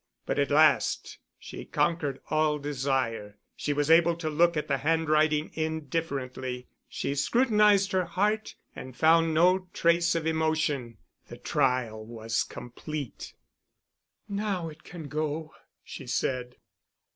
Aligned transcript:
But 0.25 0.39
at 0.39 0.49
last 0.49 1.19
she 1.37 1.63
conquered 1.63 2.21
all 2.31 2.57
desire, 2.57 3.37
she 3.55 3.71
was 3.71 3.91
able 3.91 4.15
to 4.15 4.31
look 4.31 4.57
at 4.57 4.67
the 4.67 4.79
handwriting 4.79 5.51
indifferently; 5.53 6.67
she 6.89 7.13
scrutinised 7.13 7.91
her 7.91 8.05
heart 8.05 8.55
and 8.75 8.97
found 8.97 9.31
no 9.35 9.67
trace 9.73 10.15
of 10.15 10.25
emotion. 10.25 10.97
The 11.27 11.37
trial 11.37 12.03
was 12.03 12.41
complete. 12.41 13.35
"Now 14.27 14.69
it 14.69 14.83
can 14.83 15.07
go," 15.07 15.53
she 15.83 16.07
said. 16.07 16.55